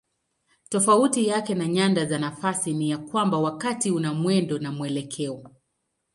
[0.69, 5.43] Tofauti yake na nyanda za nafasi ni ya kwamba wakati una mwendo na mwelekeo.